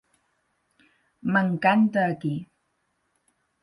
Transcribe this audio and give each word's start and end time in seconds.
M'encanta 1.35 2.09
aquí. 2.09 2.35